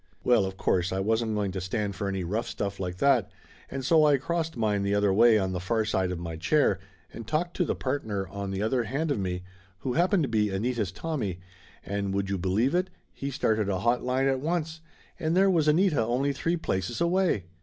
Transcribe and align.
Well, 0.23 0.45
of 0.45 0.57
course, 0.57 0.91
I 0.91 0.99
wasn't 0.99 1.35
going 1.35 1.51
to 1.51 1.61
stand 1.61 1.93
for 1.95 2.07
any 2.07 2.23
rough 2.23 2.47
stuff 2.47 2.79
like 2.79 2.97
that 2.97 3.29
and 3.69 3.85
so 3.85 4.03
I 4.03 4.17
crossed 4.17 4.57
mine 4.57 4.81
the 4.81 4.95
other 4.95 5.13
way 5.13 5.37
on 5.37 5.51
the 5.51 5.59
far 5.59 5.85
side 5.85 6.09
of 6.11 6.17
my 6.17 6.37
chair 6.37 6.79
and 7.13 7.27
talked 7.27 7.55
to 7.57 7.65
the 7.65 7.75
partner 7.75 8.27
on 8.29 8.49
the 8.49 8.63
other 8.63 8.85
hand 8.85 9.11
of 9.11 9.19
me, 9.19 9.43
who 9.81 9.93
happened 9.93 10.23
to 10.23 10.27
be 10.27 10.49
Anita's 10.51 10.91
Tommy, 10.91 11.39
and 11.85 12.15
would 12.15 12.31
you 12.31 12.39
believe 12.39 12.73
it, 12.73 12.89
he 13.13 13.29
started 13.29 13.67
114 13.67 13.73
Laughter 13.77 14.05
Limited 14.37 14.41
a 14.41 14.41
hot 14.41 14.41
line 14.41 14.41
at 14.41 14.57
once, 14.59 14.81
and 15.19 15.37
there 15.37 15.51
was 15.51 15.67
Anita 15.67 16.01
only 16.03 16.33
three 16.33 16.57
places 16.57 16.99
away! 16.99 17.43